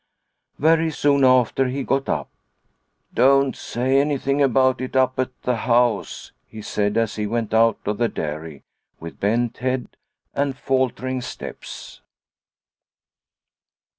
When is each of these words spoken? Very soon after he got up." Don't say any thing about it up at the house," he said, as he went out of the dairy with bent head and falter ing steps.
Very 0.57 0.89
soon 0.89 1.23
after 1.23 1.67
he 1.67 1.83
got 1.83 2.09
up." 2.09 2.31
Don't 3.13 3.55
say 3.55 3.99
any 3.99 4.17
thing 4.17 4.41
about 4.41 4.81
it 4.81 4.95
up 4.95 5.19
at 5.19 5.29
the 5.43 5.57
house," 5.57 6.31
he 6.47 6.59
said, 6.63 6.97
as 6.97 7.17
he 7.17 7.27
went 7.27 7.53
out 7.53 7.77
of 7.85 7.99
the 7.99 8.09
dairy 8.09 8.63
with 8.99 9.19
bent 9.19 9.59
head 9.59 9.89
and 10.33 10.57
falter 10.57 11.05
ing 11.05 11.21
steps. 11.21 12.01